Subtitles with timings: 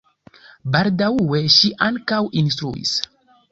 [0.75, 2.97] Baldaŭe ŝi ankaŭ instruis.